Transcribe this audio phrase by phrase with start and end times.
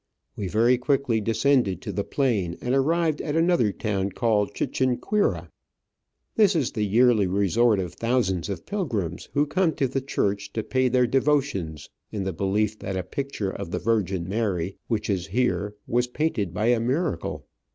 [0.35, 5.49] We very quickly descended to the plain and arrived at another town called Chiquinquira.
[6.35, 10.63] This is the yearly resort of thousands of pilgrims, who come to the church to
[10.63, 15.27] pay their devotions, in the belief that a picture of the Virgin Mary which is
[15.27, 17.45] here was painted by a miracle.